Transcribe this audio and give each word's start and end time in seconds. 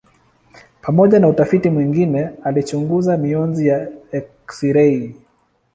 Pamoja 0.81 1.19
na 1.19 1.27
utafiti 1.27 1.69
mwingine 1.69 2.29
alichunguza 2.43 3.17
mionzi 3.17 3.67
ya 3.67 3.87
eksirei. 4.11 5.15